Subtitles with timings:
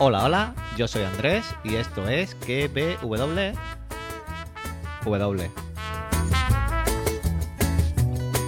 [0.00, 3.52] Hola, hola, yo soy Andrés y esto es KBW.
[5.04, 5.50] W.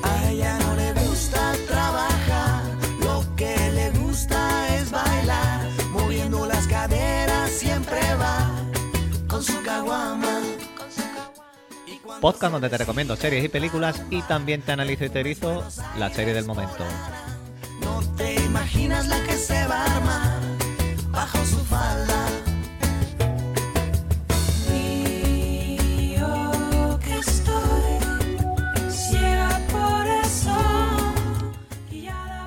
[0.05, 2.62] A ella no le gusta trabajar,
[3.01, 8.48] lo que le gusta es bailar, moviendo las caderas siempre va
[9.27, 10.39] con su caguama.
[12.21, 15.65] Podcast donde te recomiendo series y películas y también te analizo y teorizo
[15.98, 16.85] la serie del momento.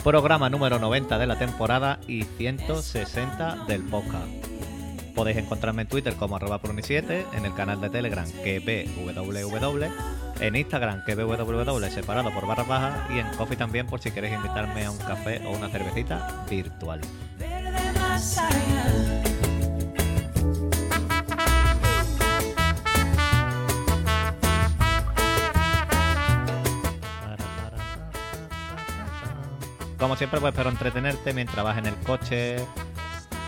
[0.04, 4.28] Programa número 90 de la temporada y 160 del podcast.
[5.16, 8.60] Podéis encontrarme en Twitter como arroba pruni7, en el canal de Telegram que
[10.42, 11.16] en Instagram que
[11.90, 15.42] separado por barra baja y en Coffee también por si queréis invitarme a un café
[15.48, 17.00] o una cervecita virtual.
[30.04, 32.58] Como siempre, pues espero entretenerte mientras vas en el coche,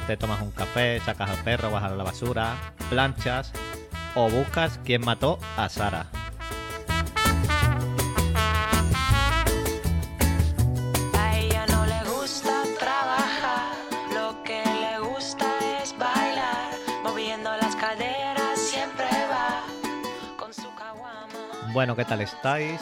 [0.08, 2.56] te tomas un café, sacas al perro, bajas a la basura,
[2.90, 3.52] planchas
[4.16, 6.08] o buscas quién mató a Sara.
[21.74, 22.80] Bueno, ¿qué tal estáis?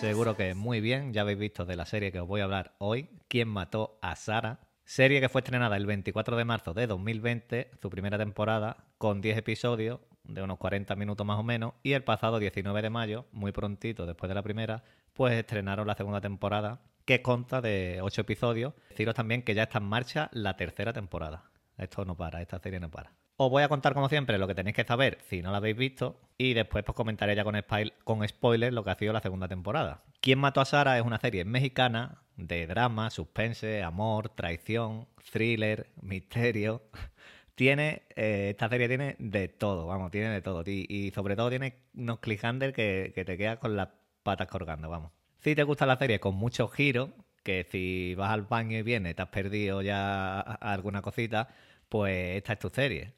[0.00, 2.74] Seguro que muy bien, ya habéis visto de la serie que os voy a hablar
[2.78, 4.60] hoy, quién mató a Sara.
[4.84, 9.38] Serie que fue estrenada el 24 de marzo de 2020, su primera temporada, con 10
[9.38, 13.52] episodios de unos 40 minutos más o menos, y el pasado 19 de mayo, muy
[13.52, 14.84] prontito después de la primera,
[15.14, 18.74] pues estrenaron la segunda temporada, que consta de 8 episodios.
[18.90, 21.44] Deciros también que ya está en marcha la tercera temporada.
[21.78, 23.12] Esto no para, esta serie no para.
[23.36, 25.76] Os voy a contar como siempre lo que tenéis que saber si no la habéis
[25.76, 27.92] visto y después pues comentaré ya con, spoil
[28.28, 30.04] spoilers lo que ha sido la segunda temporada.
[30.20, 30.98] ¿Quién mató a Sara?
[30.98, 36.82] es una serie mexicana de drama, suspense, amor, traición, thriller, misterio.
[37.56, 40.64] Tiene, eh, esta serie tiene de todo, vamos, tiene de todo.
[40.66, 43.90] Y, y sobre todo tiene unos cliffhanger que, que te quedas con las
[44.24, 45.12] patas colgando, vamos.
[45.38, 47.10] Si te gusta la serie con muchos giros,
[47.44, 51.48] que si vas al baño y vienes, te has perdido ya alguna cosita,
[51.88, 53.12] pues esta es tu serie.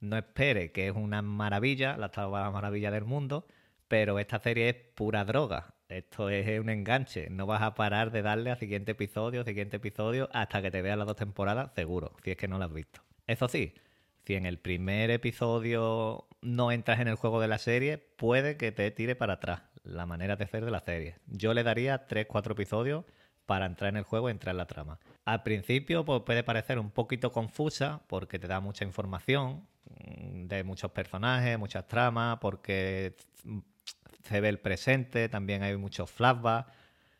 [0.00, 3.46] No esperes que es una maravilla, la octava maravilla del mundo,
[3.88, 5.74] pero esta serie es pura droga.
[5.88, 7.28] Esto es un enganche.
[7.30, 10.98] No vas a parar de darle a siguiente episodio, siguiente episodio, hasta que te veas
[10.98, 13.00] las dos temporadas, seguro, si es que no lo has visto.
[13.26, 13.74] Eso sí,
[14.24, 18.72] si en el primer episodio no entras en el juego de la serie, puede que
[18.72, 21.16] te tire para atrás la manera de hacer de la serie.
[21.26, 23.04] Yo le daría 3-4 episodios
[23.46, 24.98] para entrar en el juego y entrar en la trama.
[25.24, 30.90] Al principio pues, puede parecer un poquito confusa porque te da mucha información de muchos
[30.92, 33.58] personajes, muchas tramas, porque mm,
[34.24, 36.70] se ve el presente, también hay muchos flashbacks,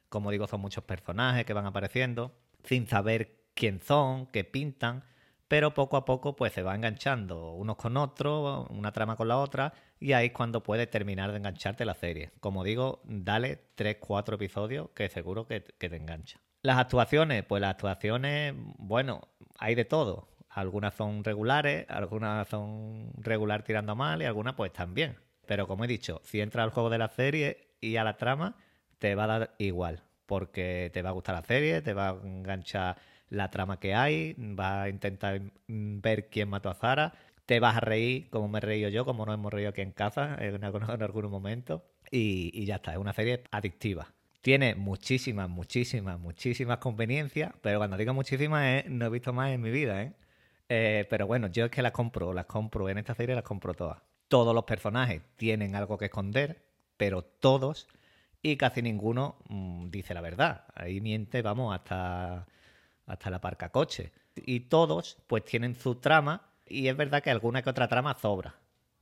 [0.09, 5.05] como digo, son muchos personajes que van apareciendo, sin saber quién son, qué pintan,
[5.49, 9.39] pero poco a poco pues se va enganchando unos con otros, una trama con la
[9.39, 12.33] otra, y ahí es cuando puede terminar de engancharte la serie.
[12.41, 16.41] Como digo, dale 3-4 episodios que seguro que, que te engancha.
[16.63, 20.34] Las actuaciones, pues las actuaciones, bueno, hay de todo.
[20.55, 25.17] Algunas son regulares, algunas son regular tirando mal y algunas pues también.
[25.47, 28.57] Pero como he dicho, si entras al juego de la serie y a la trama,
[28.99, 30.03] te va a dar igual.
[30.27, 32.97] Porque te va a gustar la serie, te va a enganchar
[33.29, 37.13] la trama que hay, vas a intentar ver quién mató a Zara,
[37.47, 39.93] te vas a reír como me he reído yo, como nos hemos reído aquí en
[39.93, 41.83] casa en, algunos- en algunos momentos.
[42.11, 44.13] Y, ya está, es una serie adictiva.
[44.41, 49.71] Tiene muchísimas, muchísimas, muchísimas conveniencias, pero cuando digo muchísimas no he visto más en mi
[49.71, 50.13] vida, ¿eh?
[50.77, 53.75] Eh, pero bueno, yo es que las compro, las compro en esta serie, las compro
[53.75, 54.03] todas.
[54.27, 57.87] Todos los personajes tienen algo que esconder, pero todos
[58.43, 60.65] y casi ninguno mm, dice la verdad.
[60.75, 62.49] Ahí miente, vamos, hasta,
[63.07, 64.11] hasta la parca coche.
[64.35, 68.57] Y todos, pues tienen su trama, y es verdad que alguna que otra trama sobra.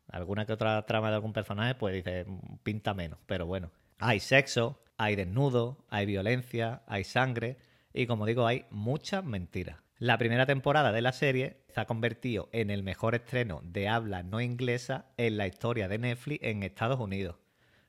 [0.08, 3.70] Alguna que otra trama de algún personaje, pues dice, mm, pinta menos, pero bueno.
[3.98, 7.56] Hay sexo, hay desnudo, hay violencia, hay sangre,
[7.94, 9.78] y como digo, hay muchas mentiras.
[10.02, 14.24] La primera temporada de la serie se ha convertido en el mejor estreno de habla
[14.24, 17.36] no inglesa en la historia de Netflix en Estados Unidos.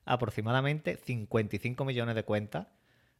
[0.06, 2.68] Aproximadamente 55 millones de cuentas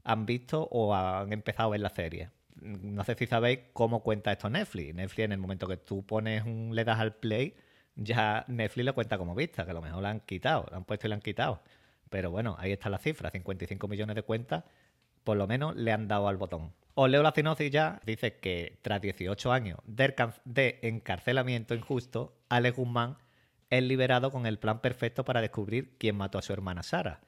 [0.04, 2.30] han visto o han empezado a ver la serie.
[2.62, 4.94] No sé si sabéis cómo cuenta esto Netflix.
[4.94, 7.56] Netflix en el momento que tú pones un, le das al play,
[7.96, 10.86] ya Netflix lo cuenta como vista, que a lo mejor la han quitado, la han
[10.86, 11.64] puesto y la han quitado.
[12.12, 14.66] Pero bueno, ahí está la cifra, 55 millones de cuentas
[15.24, 16.74] Por lo menos le han dado al botón.
[16.96, 18.02] Os leo la ya.
[18.06, 23.18] Dice que tras 18 años de encarcelamiento injusto, Alex Guzmán
[23.70, 27.22] es liberado con el plan perfecto para descubrir quién mató a su hermana Sara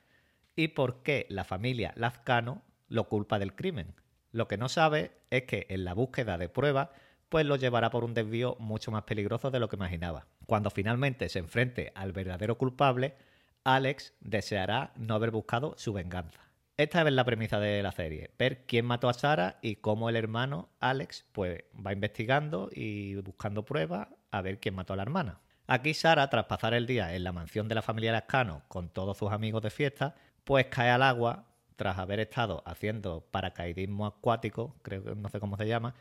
[0.56, 3.96] y por qué la familia Lazcano lo culpa del crimen.
[4.32, 6.90] Lo que no sabe es que en la búsqueda de pruebas,
[7.30, 10.28] pues lo llevará por un desvío mucho más peligroso de lo que imaginaba.
[10.46, 13.16] Cuando finalmente se enfrente al verdadero culpable,
[13.64, 16.45] Alex deseará no haber buscado su venganza.
[16.78, 20.18] Esta es la premisa de la serie, ver quién mató a Sara y cómo el
[20.18, 25.40] hermano Alex pues va investigando y buscando pruebas a ver quién mató a la hermana.
[25.68, 29.18] Aquí Sara, tras pasar el día en la mansión de la familia Lascano con todos
[29.18, 31.46] sus amigos de fiesta, pues cae al agua
[31.78, 35.96] tras haber estado haciendo paracaidismo acuático, creo que no sé cómo se llama,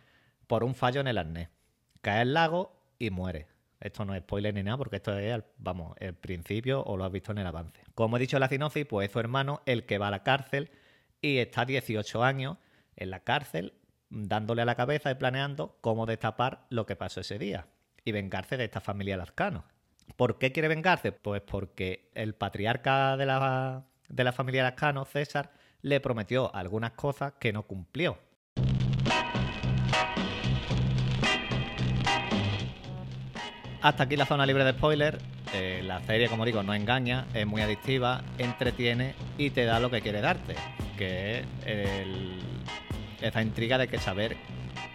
[0.49, 1.51] por un fallo en el arnés.
[2.01, 3.47] Cae al lago y muere.
[3.81, 7.13] Esto no es spoiler ni nada porque esto es, vamos, el principio o lo has
[7.13, 7.83] visto en el avance.
[7.95, 10.71] Como he dicho la sinopsis, pues es su hermano el que va a la cárcel
[11.21, 12.59] y está 18 años
[12.97, 13.75] en la cárcel
[14.11, 17.67] dándole a la cabeza y planeando cómo destapar lo que pasó ese día
[18.05, 19.65] y vengarse de esta familia Lazcano.
[20.17, 21.13] ¿Por qué quiere vengarse?
[21.13, 27.35] Pues porque el patriarca de la, de la familia Lazcano, César, le prometió algunas cosas
[27.39, 28.19] que no cumplió.
[33.85, 35.19] Hasta aquí la zona libre de spoilers.
[35.53, 39.91] Eh, la serie, como digo, no engaña, es muy adictiva, entretiene y te da lo
[39.91, 40.55] que quiere darte,
[40.97, 42.07] que es
[43.21, 44.39] esa intriga de que saber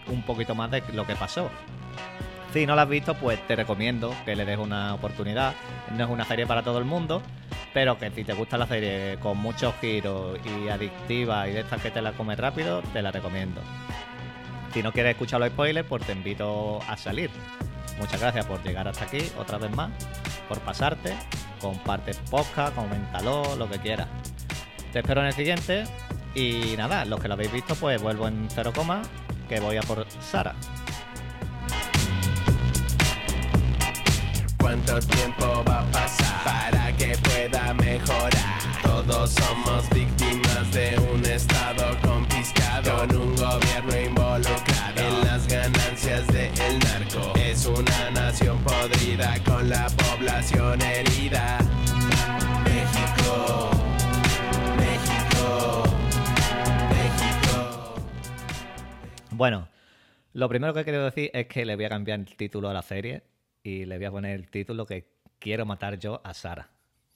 [0.07, 1.51] un poquito más de lo que pasó.
[2.51, 5.53] Si no la has visto, pues te recomiendo que le des una oportunidad.
[5.95, 7.21] No es una serie para todo el mundo,
[7.75, 11.79] pero que si te gusta la serie con muchos giros y adictiva y de estas
[11.79, 13.61] que te la comes rápido, te la recomiendo.
[14.73, 17.29] Si no quieres escuchar los spoilers, pues te invito a salir.
[17.99, 19.91] Muchas gracias por llegar hasta aquí, otra vez más,
[20.47, 21.15] por pasarte.
[21.59, 24.07] Comparte el podcast, coméntalo, lo que quieras.
[24.93, 25.83] Te espero en el siguiente.
[26.33, 28.71] Y nada, los que lo habéis visto, pues vuelvo en 0,
[29.49, 30.55] que voy a por Sara.
[34.57, 38.59] ¿Cuánto tiempo va a pasar para que pueda mejorar?
[38.83, 45.47] Todos somos víctimas de un estado confiscado con un gobierno involucrado en las
[46.09, 47.33] ganancias del narco.
[47.37, 51.59] Es una nación podrida con la población herida.
[52.63, 53.71] México,
[54.77, 55.83] México,
[56.89, 57.95] México.
[59.31, 59.67] Bueno,
[60.33, 62.81] lo primero que quiero decir es que le voy a cambiar el título a la
[62.81, 63.23] serie
[63.63, 65.07] y le voy a poner el título que
[65.37, 66.69] quiero matar yo a Sara.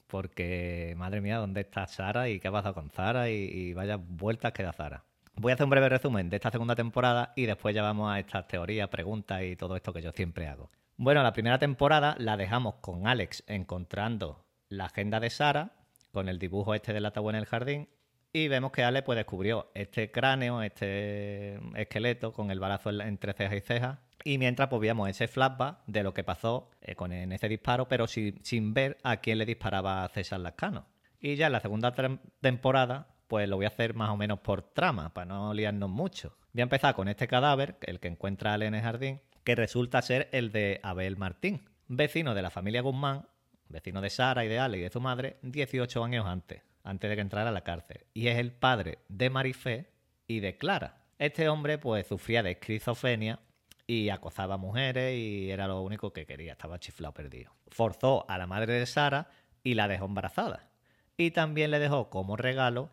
[0.08, 3.30] Porque, madre mía, ¿dónde está Sara y qué ha pasado con Sara?
[3.32, 5.04] Y, y vaya vueltas que da Sara.
[5.36, 8.20] Voy a hacer un breve resumen de esta segunda temporada y después ya vamos a
[8.20, 10.70] estas teorías, preguntas y todo esto que yo siempre hago.
[10.96, 15.72] Bueno, la primera temporada la dejamos con Alex encontrando la agenda de Sara,
[16.12, 17.90] con el dibujo este del ataúd en el jardín,
[18.32, 23.08] y vemos que Alex pues descubrió este cráneo, este esqueleto con el balazo en la-
[23.08, 24.00] entre cejas y cejas.
[24.24, 27.88] Y mientras pues veíamos ese flashback de lo que pasó eh, con en ese disparo,
[27.88, 30.86] pero sin, sin ver a quién le disparaba César Lascano.
[31.20, 34.40] Y ya en la segunda tem- temporada, pues lo voy a hacer más o menos
[34.40, 36.36] por trama, para no liarnos mucho.
[36.54, 40.02] Voy a empezar con este cadáver, el que encuentra Ale en el jardín, que resulta
[40.02, 43.28] ser el de Abel Martín, vecino de la familia Guzmán,
[43.70, 47.16] vecino de Sara y de Ale y de su madre, 18 años antes, antes de
[47.16, 48.06] que entrara a la cárcel.
[48.14, 49.90] Y es el padre de Marifé
[50.28, 51.04] y de Clara.
[51.18, 53.40] Este hombre pues sufría de esquizofrenia
[53.88, 57.52] y acosaba a mujeres y era lo único que quería, estaba chiflado perdido.
[57.68, 59.30] Forzó a la madre de Sara
[59.64, 60.70] y la dejó embarazada.
[61.18, 62.90] Y también le dejó como regalo,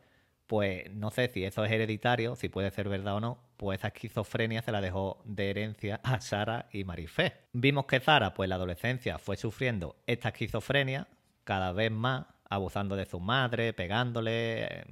[0.50, 3.86] pues no sé si eso es hereditario, si puede ser verdad o no, pues esa
[3.86, 7.34] esquizofrenia se la dejó de herencia a Sara y Marifé.
[7.52, 11.06] Vimos que Sara, pues en la adolescencia, fue sufriendo esta esquizofrenia
[11.44, 14.84] cada vez más, abusando de su madre, pegándole, eh,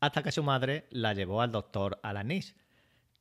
[0.00, 2.56] hasta que su madre la llevó al doctor Alanis,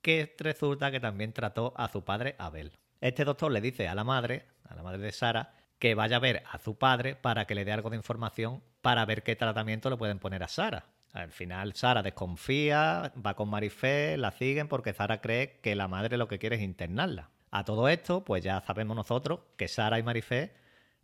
[0.02, 2.72] que resulta que también trató a su padre Abel.
[3.02, 6.22] Este doctor le dice a la madre, a la madre de Sara, que vaya a
[6.22, 9.90] ver a su padre para que le dé algo de información para ver qué tratamiento
[9.90, 10.95] le pueden poner a Sara.
[11.16, 16.18] Al final Sara desconfía, va con Marifé, la siguen porque Sara cree que la madre
[16.18, 17.30] lo que quiere es internarla.
[17.52, 20.52] A todo esto, pues ya sabemos nosotros que Sara y Marifé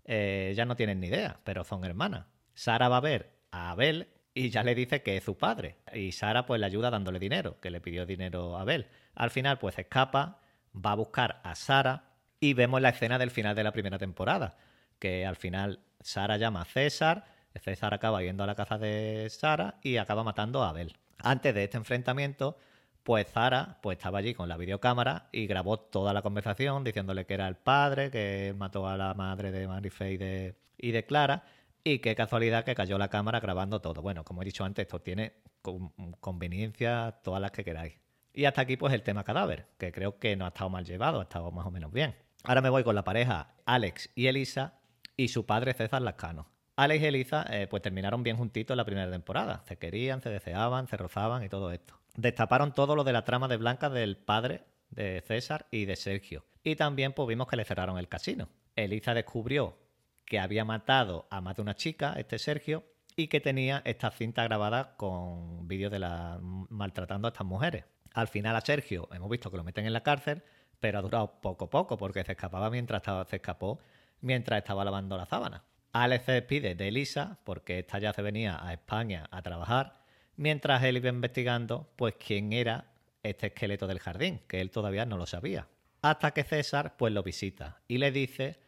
[0.03, 2.25] eh, ya no tienen ni idea, pero son hermanas.
[2.53, 5.77] Sara va a ver a Abel y ya le dice que es su padre.
[5.93, 8.87] Y Sara pues le ayuda dándole dinero, que le pidió dinero a Abel.
[9.15, 10.41] Al final pues escapa,
[10.75, 12.03] va a buscar a Sara
[12.41, 14.57] y vemos la escena del final de la primera temporada,
[14.99, 17.23] que al final Sara llama a César,
[17.59, 20.95] César acaba yendo a la casa de Sara y acaba matando a Abel.
[21.19, 22.57] Antes de este enfrentamiento,
[23.03, 27.33] pues Sara pues estaba allí con la videocámara y grabó toda la conversación diciéndole que
[27.33, 31.43] era el padre, que mató a la madre de Marifé y de, y de Clara.
[31.83, 34.01] Y qué casualidad que cayó la cámara grabando todo.
[34.01, 35.89] Bueno, como he dicho antes, esto tiene con-
[36.19, 37.99] conveniencias todas las que queráis.
[38.33, 41.19] Y hasta aquí pues el tema cadáver, que creo que no ha estado mal llevado,
[41.19, 42.15] ha estado más o menos bien.
[42.43, 44.79] Ahora me voy con la pareja Alex y Elisa
[45.17, 46.47] y su padre César Lascano.
[46.75, 49.63] Alex y Elisa eh, pues terminaron bien juntitos en la primera temporada.
[49.67, 51.99] Se querían, se deseaban, se rozaban y todo esto.
[52.15, 56.45] Destaparon todo lo de la trama de Blanca del padre de César y de Sergio.
[56.63, 58.49] Y también pues vimos que le cerraron el casino.
[58.75, 59.77] Elisa descubrió
[60.25, 62.83] que había matado a más de una chica, este Sergio,
[63.15, 67.85] y que tenía esta cinta grabada con vídeos de la maltratando a estas mujeres.
[68.13, 70.43] Al final a Sergio hemos visto que lo meten en la cárcel,
[70.79, 73.79] pero ha durado poco poco porque se escapaba mientras estaba, se escapó
[74.21, 75.63] mientras estaba lavando la sábana.
[75.93, 80.03] Alex se despide de Elisa porque esta ya se venía a España a trabajar,
[80.35, 82.91] mientras él iba investigando pues quién era
[83.23, 85.67] este esqueleto del jardín, que él todavía no lo sabía.
[86.01, 88.59] Hasta que César pues lo visita y le dice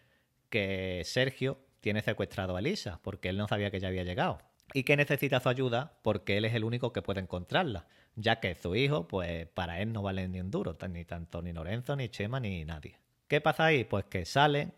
[0.49, 4.39] que Sergio tiene secuestrado a Elisa porque él no sabía que ya había llegado
[4.73, 8.55] y que necesita su ayuda porque él es el único que puede encontrarla, ya que
[8.55, 12.09] su hijo, pues para él no vale ni un duro, ni tanto ni Lorenzo, ni
[12.09, 12.99] Chema, ni nadie.
[13.27, 13.83] ¿Qué pasa ahí?
[13.83, 14.73] Pues que salen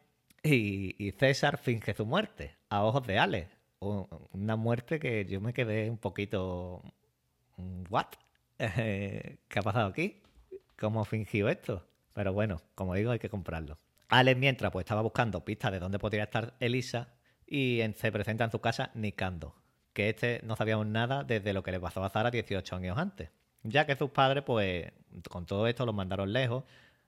[0.45, 3.49] y, César finge su muerte a ojos de Alex.
[3.79, 6.81] Un- Una muerte que yo me quedé un poquito...
[7.89, 8.07] ¿What?
[8.59, 10.21] Eh, ¿Qué ha pasado aquí?
[10.77, 11.85] ¿Cómo fingió esto?
[12.13, 13.77] Pero bueno, como digo, hay que comprarlo.
[14.09, 17.09] Alex, mientras, pues estaba buscando pistas de dónde podría estar Elisa
[17.47, 19.55] y se presenta en su casa Nicando,
[19.93, 23.29] que este no sabíamos nada desde lo que le pasó a Zara 18 años antes,
[23.63, 24.91] ya que sus padres, pues,
[25.29, 26.63] con todo esto los mandaron lejos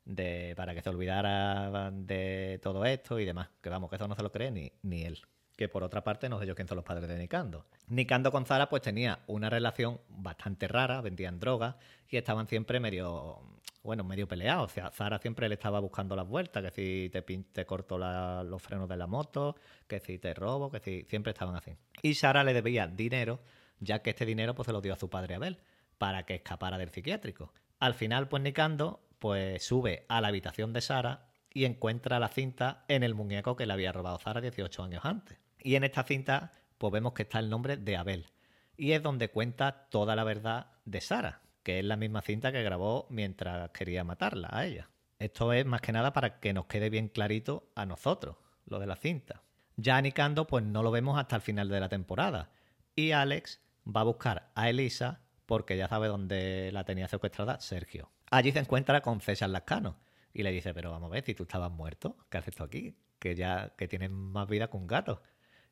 [0.07, 3.49] de, para que se olvidara de todo esto y demás.
[3.61, 5.19] Que vamos, que eso no se lo cree ni, ni él.
[5.55, 7.65] Que por otra parte, no sé yo quién son los padres de Nicando.
[7.87, 11.75] Nicando con Zara, pues tenía una relación bastante rara, vendían drogas
[12.07, 13.41] y estaban siempre medio,
[13.83, 14.71] bueno, medio peleados.
[14.71, 18.61] O sea, Zara siempre le estaba buscando las vueltas, que si te, te corto los
[18.61, 19.55] frenos de la moto,
[19.87, 21.75] que si te robo, que si siempre estaban así.
[22.01, 23.41] Y Sara le debía dinero,
[23.79, 25.57] ya que este dinero pues se lo dio a su padre Abel,
[25.97, 27.51] para que escapara del psiquiátrico.
[27.79, 32.85] Al final, pues Nicando pues sube a la habitación de Sara y encuentra la cinta
[32.87, 35.39] en el muñeco que le había robado Sara 18 años antes.
[35.59, 38.27] Y en esta cinta, pues vemos que está el nombre de Abel.
[38.75, 42.63] Y es donde cuenta toda la verdad de Sara, que es la misma cinta que
[42.63, 44.89] grabó mientras quería matarla a ella.
[45.19, 48.85] Esto es más que nada para que nos quede bien clarito a nosotros, lo de
[48.85, 49.41] la cinta.
[49.75, 52.51] Ya Nicando, pues no lo vemos hasta el final de la temporada.
[52.95, 58.11] Y Alex va a buscar a Elisa porque ya sabe dónde la tenía secuestrada Sergio.
[58.31, 59.97] Allí se encuentra con César Lascano
[60.33, 62.95] y le dice, pero vamos a ver, si tú estabas muerto, ¿qué haces tú aquí?
[63.19, 65.21] Que ya que tienes más vida que un gato.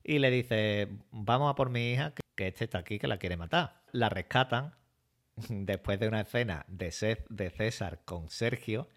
[0.04, 3.38] Y le dice, vamos a por mi hija, que- este está aquí, que la quiere
[3.38, 3.82] matar.
[3.92, 4.74] La rescatan
[5.50, 6.94] después de una escena de,
[7.30, 8.88] de César con Sergio,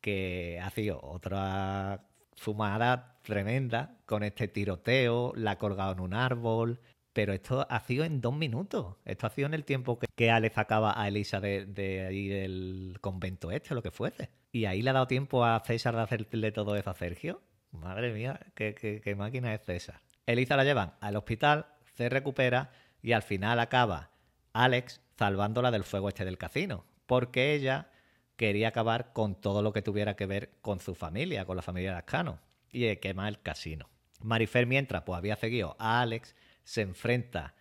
[0.00, 6.80] que ha sido otra fumada tremenda con este tiroteo, la ha colgado en un árbol,
[7.14, 8.96] pero esto ha sido en dos minutos.
[9.04, 12.98] Esto ha sido en el tiempo que, que Alex sacaba a Elisa de, ahí del
[13.00, 14.30] convento este lo que fuese.
[14.52, 17.40] Y ahí le ha dado tiempo a César de hacerle todo eso a Sergio.
[17.70, 20.02] Madre mía, qué, máquina es César.
[20.26, 24.10] Elisa la llevan al hospital, se recupera y al final acaba
[24.52, 26.84] Alex salvándola del fuego este del casino.
[27.06, 27.90] Porque ella
[28.36, 31.92] quería acabar con todo lo que tuviera que ver con su familia, con la familia
[31.92, 32.40] de Ascano,
[32.72, 33.88] y quema el casino.
[34.20, 37.54] Marifer, mientras pues había seguido a Alex, se enfrenta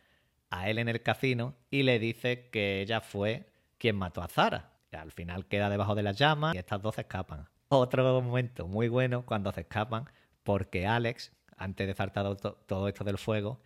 [0.50, 4.72] a él en el casino y le dice que ella fue quien mató a Zara.
[4.92, 7.48] Al final queda debajo de las llamas y estas dos se escapan.
[7.70, 10.06] Otro momento muy bueno cuando se escapan,
[10.44, 13.60] porque Alex, antes de saltar to- todo esto del fuego,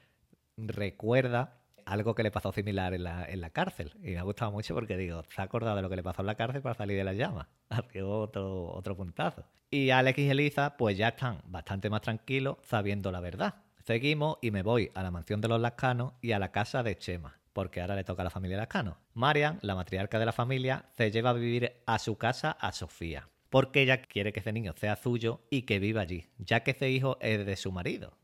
[0.57, 3.93] recuerda algo que le pasó similar en la, en la cárcel.
[4.03, 6.21] Y me ha gustado mucho porque digo, se ha acordado de lo que le pasó
[6.21, 7.47] en la cárcel para salir de las llamas.
[7.69, 9.43] Ha otro, otro puntazo.
[9.69, 13.55] Y Alex y Elisa pues ya están bastante más tranquilos sabiendo la verdad.
[13.87, 16.97] Seguimos y me voy a la mansión de los Lascanos y a la casa de
[16.97, 18.97] Chema, porque ahora le toca a la familia Lascano.
[19.13, 23.29] Marian, la matriarca de la familia, se lleva a vivir a su casa a Sofía,
[23.49, 26.89] porque ella quiere que ese niño sea suyo y que viva allí, ya que ese
[26.89, 28.17] hijo es de su marido.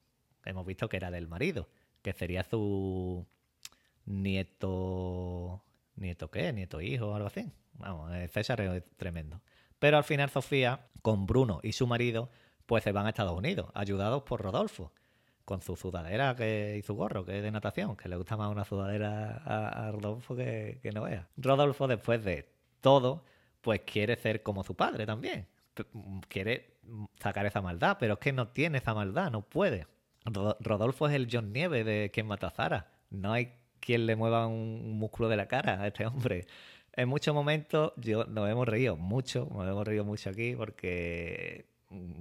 [0.44, 1.70] Hemos visto que era del marido,
[2.02, 3.26] que sería su
[4.04, 5.64] nieto.
[5.96, 6.52] ¿Nieto qué?
[6.52, 7.50] ¿Nieto hijo o algo así?
[7.76, 9.40] Vamos, César es tremendo.
[9.80, 12.30] Pero al final Sofía, con Bruno y su marido,
[12.66, 14.92] pues se van a Estados Unidos, ayudados por Rodolfo,
[15.46, 18.50] con su sudadera que, y su gorro, que es de natación, que le gusta más
[18.52, 21.28] una sudadera a, Rodolfo que, que no vea.
[21.38, 22.50] Rodolfo, después de
[22.82, 23.26] todo,
[23.62, 25.48] pues quiere ser como su padre también.
[25.74, 25.86] P-
[26.28, 26.78] Quiere
[27.20, 29.88] sacar esa maldad, pero es que no tiene esa maldad, no puede.
[30.26, 32.92] Ro- Rodolfo es el John Nieve de quien mata a Zara.
[33.10, 36.46] No hay quien le mueva un músculo de la cara a este hombre.
[36.96, 41.73] En muchos momentos yo nos hemos reído mucho, nos hemos reído mucho aquí porque mm,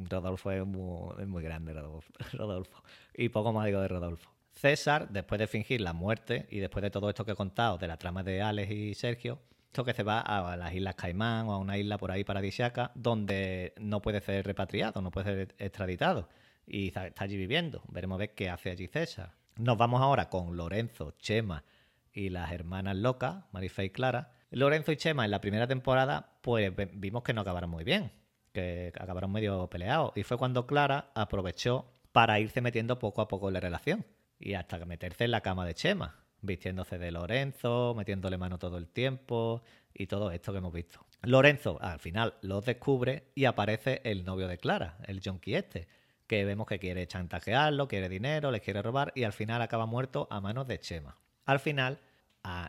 [0.08, 1.74] Rodolfo es muy, grande,
[2.32, 2.82] Rodolfo.
[3.14, 4.30] Y poco más digo de Rodolfo.
[4.52, 7.88] César, después de fingir la muerte y después de todo esto que he contado de
[7.88, 11.52] la trama de Alex y Sergio, esto que se va a las Islas Caimán o
[11.54, 16.28] a una isla por ahí paradisiaca donde no puede ser repatriado, no puede ser extraditado
[16.66, 17.82] y está allí viviendo.
[17.88, 19.32] Veremos a ver qué hace allí César.
[19.56, 21.64] Nos vamos ahora con Lorenzo, Chema
[22.12, 24.32] y las hermanas locas, Marife y Clara.
[24.50, 28.12] Lorenzo y Chema en la primera temporada, pues vimos que no acabaron muy bien,
[28.52, 30.12] que acabaron medio peleados.
[30.16, 34.04] Y fue cuando Clara aprovechó para irse metiendo poco a poco en la relación.
[34.38, 38.88] Y hasta meterse en la cama de Chema, vistiéndose de Lorenzo, metiéndole mano todo el
[38.88, 39.62] tiempo
[39.94, 41.06] y todo esto que hemos visto.
[41.22, 45.86] Lorenzo al final los descubre y aparece el novio de Clara, el junkie este,
[46.26, 50.26] que vemos que quiere chantajearlo, quiere dinero, les quiere robar y al final acaba muerto
[50.30, 51.16] a manos de Chema.
[51.44, 52.00] Al final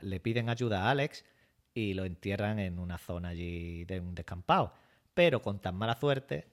[0.01, 1.25] le piden ayuda a Alex
[1.73, 4.73] y lo entierran en una zona allí de un descampado,
[5.13, 6.47] pero con tan mala suerte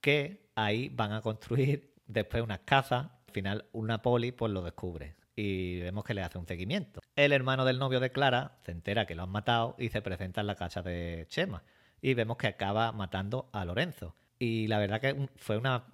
[0.00, 3.10] que ahí van a construir después unas casas.
[3.26, 7.00] Al final, una poli pues lo descubre y vemos que le hace un seguimiento.
[7.14, 10.40] El hermano del novio de Clara se entera que lo han matado y se presenta
[10.40, 11.62] en la casa de Chema.
[12.00, 14.16] Y vemos que acaba matando a Lorenzo.
[14.40, 15.84] Y la verdad que fue una,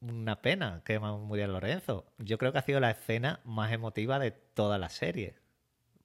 [0.00, 2.06] una pena que muriera Lorenzo.
[2.16, 5.34] Yo creo que ha sido la escena más emotiva de toda la serie.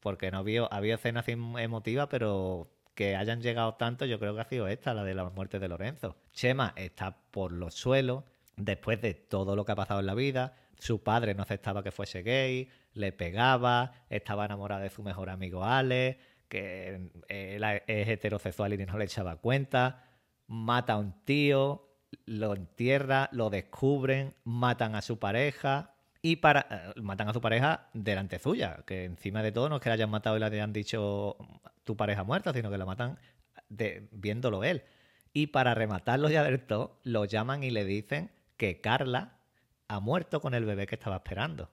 [0.02, 4.42] Porque no había, había escenas em- emotivas, pero que hayan llegado tanto, yo creo que
[4.42, 6.18] ha sido esta, la de la muerte de Lorenzo.
[6.32, 8.24] Chema está por los suelos,
[8.58, 10.56] después de todo lo que ha pasado en la vida.
[10.78, 15.64] Su padre no aceptaba que fuese gay, le pegaba, estaba enamorada de su mejor amigo
[15.64, 20.04] Ale, que él es heterosexual y no le echaba cuenta.
[20.48, 21.88] Mata a un tío,
[22.26, 27.90] lo entierra, lo descubren, matan a su pareja y para eh, matan a su pareja
[27.94, 30.74] delante suya, que encima de todo no es que la hayan matado y le hayan
[30.74, 31.38] dicho
[31.92, 33.20] tu pareja muerta, sino que la matan
[33.68, 34.84] viéndolo él.
[35.34, 39.40] Y para rematarlo ya del todo, lo llaman y le dicen que Carla
[39.90, 41.70] ha muerto con el bebé que estaba esperando.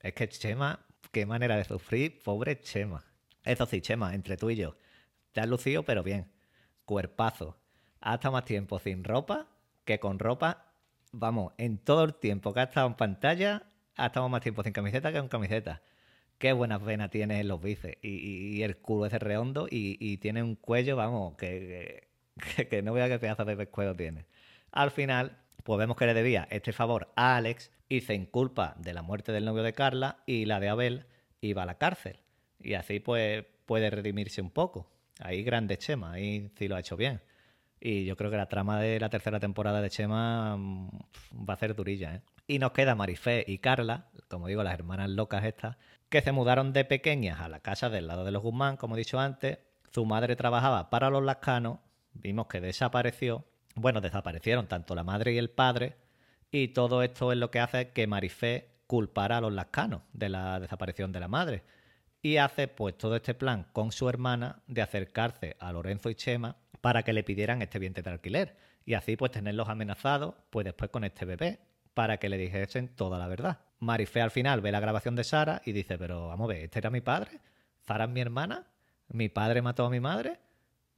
[0.00, 3.04] Es que Chema, qué manera de sufrir, pobre Chema.
[3.44, 4.76] Eso sí, Chema, entre tú y yo,
[5.30, 6.32] te has lucido, pero bien.
[6.84, 7.56] Cuerpazo.
[8.00, 9.46] Ha estado más tiempo sin ropa
[9.84, 10.72] que con ropa.
[11.12, 13.62] Vamos, en todo el tiempo que ha estado en pantalla,
[13.96, 15.82] ha estado más tiempo sin camiseta que con camiseta.
[16.42, 17.98] Qué buenas venas tiene en los bíceps.
[18.02, 19.68] Y, el culo ese redondo.
[19.70, 22.08] Y, tiene un cuello, vamos, que,
[22.56, 24.26] que, que no vea qué pedazo de pescuezo tiene.
[24.72, 28.92] Al final, pues vemos que le debía este favor a Alex y se inculpa de
[28.92, 31.06] la muerte del novio de Carla y la de Abel
[31.56, 32.18] va a la cárcel.
[32.58, 34.90] Y así pues puede redimirse un poco.
[35.20, 37.20] Ahí grande Chema, ahí sí lo ha hecho bien.
[37.78, 40.88] Y yo creo que la trama de la tercera temporada de Chema mm,
[41.48, 42.22] va a ser durilla, ¿eh?
[42.48, 45.76] Y nos queda Marifé y Carla, como digo, las hermanas locas estas,
[46.08, 48.98] que se mudaron de pequeñas a la casa del lado de los Guzmán, como he
[48.98, 49.58] dicho antes.
[49.90, 51.78] Su madre trabajaba para los lascanos,
[52.14, 53.44] vimos que desapareció.
[53.74, 55.96] Bueno, desaparecieron tanto la madre y el padre,
[56.50, 60.60] y todo esto es lo que hace que Marifé culpara a los lascanos de la
[60.60, 61.62] desaparición de la madre.
[62.22, 66.56] Y hace pues todo este plan con su hermana de acercarse a Lorenzo y Chema
[66.80, 68.56] para que le pidieran este vientre de alquiler.
[68.84, 71.60] Y así pues tenerlos amenazados pues después con este bebé
[71.94, 73.58] para que le dijesen toda la verdad.
[73.82, 76.78] Marifé al final ve la grabación de Sara y dice, pero vamos a ver, ¿este
[76.78, 77.40] era mi padre?
[77.80, 78.68] ¿Sara es mi hermana?
[79.08, 80.38] ¿Mi padre mató a mi madre?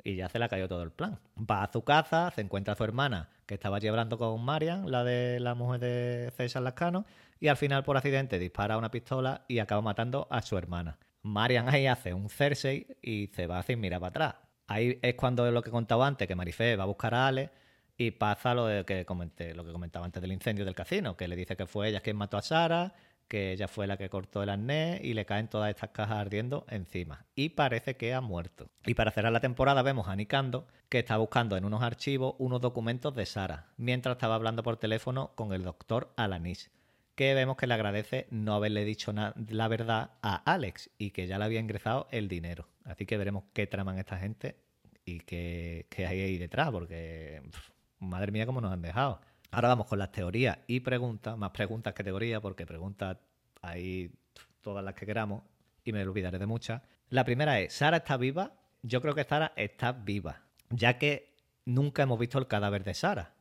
[0.02, 1.18] Y ya se le cayó todo el plan.
[1.38, 4.90] Va a su casa, se encuentra a su hermana, que estaba allí hablando con Marian,
[4.90, 7.06] la de la mujer de César Lascano,
[7.40, 10.98] y al final, por accidente, dispara una pistola y acaba matando a su hermana.
[11.22, 14.34] Marian ahí hace un Cersei y se va sin mirar para atrás.
[14.66, 17.50] Ahí es cuando lo que contaba antes, que Marifé va a buscar a Ale
[17.96, 21.36] y pasa lo que comenté, lo que comentaba antes del incendio del casino, que le
[21.36, 22.94] dice que fue ella quien mató a Sara,
[23.28, 26.66] que ella fue la que cortó el arnés y le caen todas estas cajas ardiendo
[26.68, 27.26] encima.
[27.34, 28.70] Y parece que ha muerto.
[28.84, 32.60] Y para cerrar la temporada vemos a Nicando que está buscando en unos archivos unos
[32.60, 36.70] documentos de Sara, mientras estaba hablando por teléfono con el doctor Alanis,
[37.14, 41.38] que vemos que le agradece no haberle dicho la verdad a Alex y que ya
[41.38, 42.68] le había ingresado el dinero.
[42.84, 44.56] Así que veremos qué traman esta gente
[45.04, 47.40] y qué, qué hay ahí detrás, porque
[47.98, 49.20] madre mía cómo nos han dejado.
[49.50, 53.18] Ahora vamos con las teorías y preguntas, más preguntas que teorías, porque preguntas
[53.62, 54.10] hay
[54.60, 55.42] todas las que queramos
[55.84, 56.82] y me olvidaré de muchas.
[57.10, 58.52] La primera es, ¿Sara está viva?
[58.82, 63.34] Yo creo que Sara está viva, ya que nunca hemos visto el cadáver de Sara.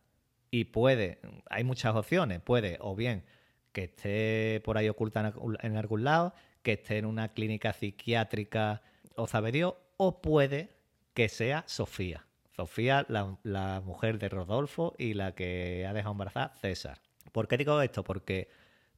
[0.52, 3.24] Y puede, hay muchas opciones, puede o bien
[3.72, 5.20] que esté por ahí oculta
[5.64, 8.84] en algún- lado, que esté en una clínica psiquiátrica
[9.16, 10.70] o sabe Dios, o puede
[11.16, 12.28] que sea Sofía.
[12.56, 17.02] Sofía, la, mujer de Rodolfo y la que ha dejado embarazada César.
[17.32, 18.04] ¿Por qué digo esto?
[18.04, 18.50] Porque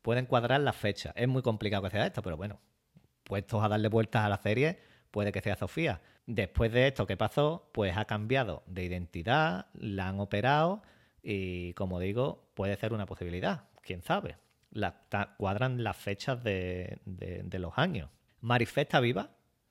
[0.02, 1.14] pueden cuadrar las fechas.
[1.16, 2.60] Es muy complicado que sea esto, pero bueno,
[3.24, 4.80] puestos a darle vueltas a la serie,
[5.12, 6.02] puede que sea Sofía.
[6.28, 10.82] Después de esto que pasó, pues ha cambiado de identidad, la han operado
[11.24, 14.38] Y como digo, puede ser una posibilidad, quién sabe.
[15.38, 18.10] Cuadran las fechas de, de- de los años.
[18.42, 19.30] ¿Marifé está viva?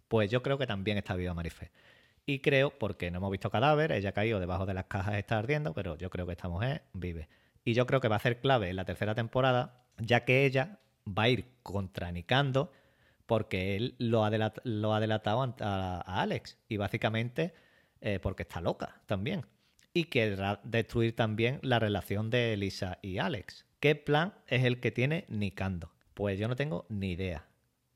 [0.08, 1.70] Pues yo creo que también está viva Marifé.
[2.26, 5.38] Y creo, porque no hemos visto cadáver, ella ha caído debajo de las cajas, está
[5.38, 7.28] ardiendo, pero yo creo que esta mujer vive.
[7.64, 10.78] Y yo creo que va a ser clave en la tercera temporada, ya que ella
[11.06, 12.72] va a ir contra Nicando,
[13.26, 16.58] porque él lo ha, delatado a Alex.
[16.68, 17.54] Y básicamente
[18.04, 19.46] eh, porque está loca también.
[19.94, 23.64] Y querrá destruir también la relación de Elisa y Alex.
[23.80, 25.90] ¿Qué plan es el que tiene Nicando?
[26.12, 27.46] Pues yo no tengo ni idea.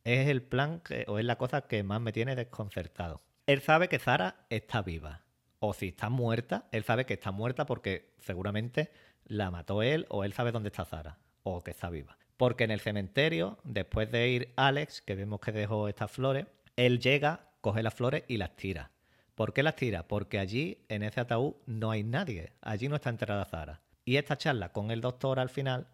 [0.05, 3.21] Es el plan que- o es la cosa que más me tiene desconcertado.
[3.49, 5.23] Él sabe que Zara está viva.
[5.59, 8.91] O si está muerta, él sabe que está muerta porque seguramente
[9.25, 11.17] la mató él o él sabe dónde está Zara.
[11.45, 12.19] O que está viva.
[12.37, 16.45] Porque en el cementerio, después de ir Alex, que vemos que dejó estas flores,
[16.77, 18.91] él llega, coge las flores y las tira.
[19.35, 20.07] ¿Por qué las tira?
[20.07, 22.53] Porque allí, en ese ataúd, no hay nadie.
[22.61, 23.81] Allí no está enterrada Zara.
[24.05, 25.89] Y esta charla con el doctor al final,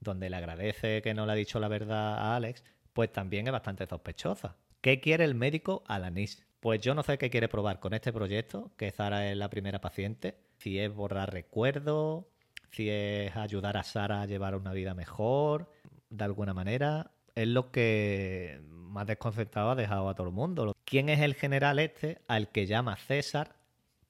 [0.00, 3.52] donde le agradece que no le ha dicho la verdad a Alex, pues también es
[3.52, 4.56] bastante sospechosa.
[4.80, 6.44] ¿Qué quiere el médico Alanis?
[6.66, 9.80] Pues yo no sé qué quiere probar con este proyecto, que Zara es la primera
[9.80, 12.24] paciente, si es borrar recuerdos,
[12.72, 15.70] si es ayudar a Sara a llevar una vida mejor,
[16.10, 17.12] de alguna manera.
[17.36, 20.74] Es lo que más desconcertado ha dejado a todo el mundo.
[20.84, 23.54] ¿Quién es el general este al que llama César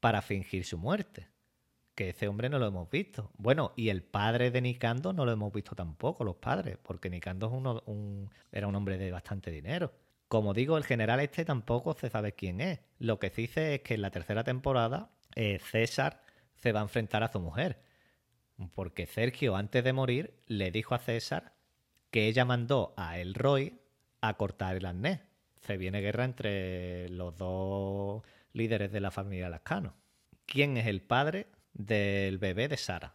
[0.01, 1.29] para fingir su muerte?
[1.95, 3.33] Que ese hombre no lo hemos visto.
[3.37, 7.49] Bueno, y el padre de Nicando no lo hemos visto tampoco, los padres, porque Nicando
[7.49, 9.93] es uno- un- era un hombre de bastante dinero.
[10.29, 12.81] Como digo, el general este tampoco se sabe quién es.
[12.99, 16.23] Lo que sí sé es que en la tercera temporada eh, César
[16.55, 17.81] se va a enfrentar a su mujer.
[18.75, 21.53] Porque Sergio, antes de morir, le dijo a César
[22.11, 23.79] que ella mandó a Elroy
[24.21, 25.21] a cortar el arnés.
[25.61, 29.95] Se viene guerra entre los dos líderes de la familia Lascano.
[30.47, 33.15] ¿Quién es el padre del bebé de Sara?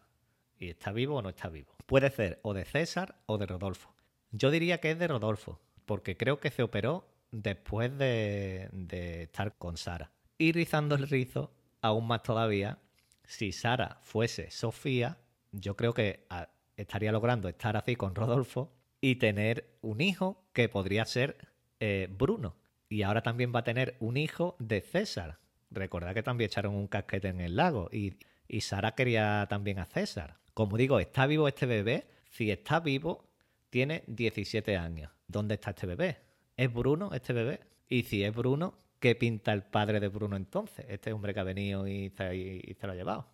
[0.59, 1.75] ¿Y está vivo o no está vivo?
[1.87, 3.95] Puede ser o de César o de Rodolfo.
[4.31, 5.59] Yo diría que es de Rodolfo,
[5.91, 10.09] porque creo que se operó después de, de estar con Sara.
[10.37, 11.51] Y rizando el rizo,
[11.81, 12.79] aún más todavía,
[13.25, 15.17] si Sara fuese Sofía,
[15.51, 20.69] yo creo que ah, estaría logrando estar así con Rodolfo y tener un hijo que
[20.69, 21.49] podría ser
[21.81, 22.55] eh, Bruno.
[22.87, 25.39] Y ahora también va a tener un hijo de César.
[25.71, 28.13] Recordad que también echaron un casquete en el lago y,
[28.47, 30.37] y Sara quería también a César.
[30.53, 32.07] Como digo, ¿está vivo este bebé?
[32.29, 33.27] Si está vivo,
[33.69, 35.11] tiene 17 años.
[35.31, 36.17] ¿Dónde está este bebé?
[36.57, 37.61] ¿Es Bruno este bebé?
[37.87, 40.85] Y si es Bruno, ¿qué pinta el padre de Bruno entonces?
[40.89, 43.27] Este hombre que ha venido y se, lo ha llevado.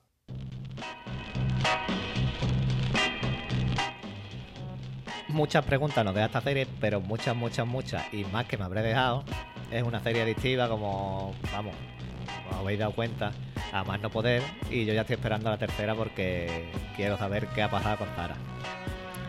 [5.30, 8.84] Muchas preguntas nos deja esta serie, pero muchas, muchas, muchas, y más que me habré
[8.84, 9.24] dejado.
[9.72, 11.76] Es una serie adictiva, como, vamos,
[12.52, 13.32] os habéis dado cuenta,
[13.74, 17.64] a más no poder, y yo ya estoy esperando la tercera porque quiero saber qué
[17.64, 18.36] ha pasado con Zara.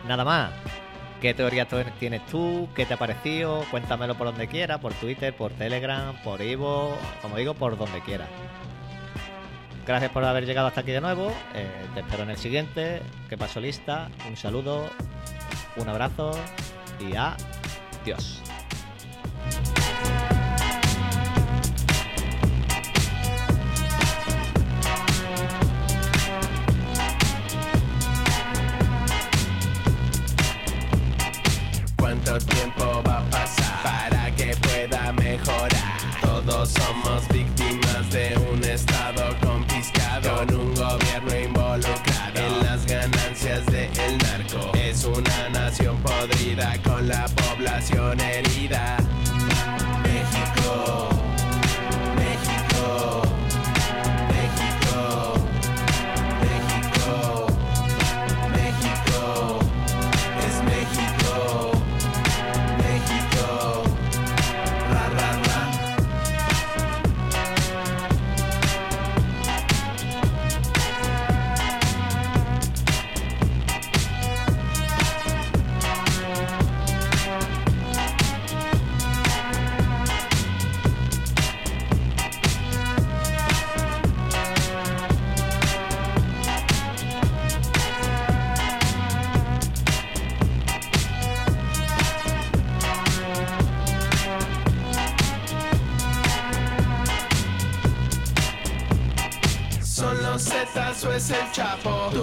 [0.07, 0.78] Nada más.
[1.21, 2.69] ¿Qué teorías tú- tienes tú?
[2.75, 3.65] ¿Qué te ha parecido?
[3.71, 8.29] Cuéntamelo por donde quieras, por Twitter, por Telegram, por Ivo, como digo, por donde quieras.
[9.85, 11.33] Gracias por haber llegado hasta aquí de nuevo.
[11.55, 13.01] eh, te espero en el siguiente.
[13.27, 14.07] Que paso lista.
[14.29, 14.89] Un saludo,
[15.75, 16.31] un abrazo
[16.99, 18.41] y adiós.
[47.09, 47.48] La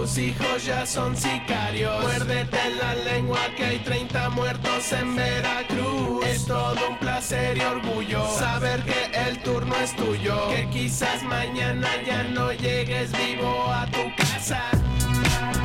[0.07, 2.01] Tus hijos ya son sicarios.
[2.01, 6.25] Muérdete la lengua que hay 30 muertos en Veracruz.
[6.25, 10.49] Es todo un placer y orgullo saber que el turno es tuyo.
[10.51, 14.63] Que quizás mañana ya no llegues vivo a tu casa.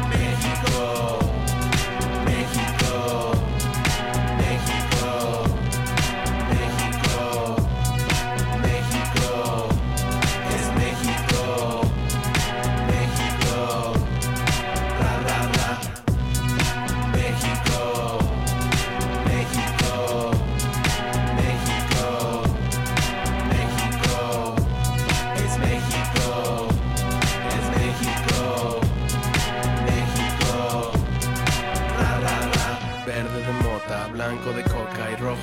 [0.10, 1.20] México,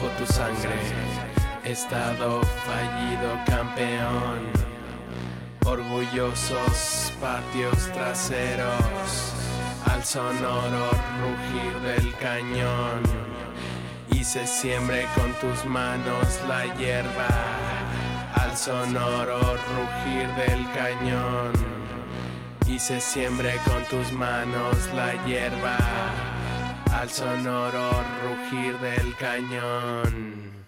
[0.06, 0.78] tu sangre,
[1.64, 4.38] estado fallido campeón,
[5.64, 9.32] orgullosos patios traseros,
[9.86, 13.02] al sonoro rugir del cañón.
[14.10, 17.28] Y se siembre con tus manos la hierba.
[18.34, 21.52] Al sonoro rugir del cañón.
[22.66, 26.27] Y se siembre con tus manos la hierba
[26.98, 27.90] al sonoro
[28.24, 30.67] rugir del cañón.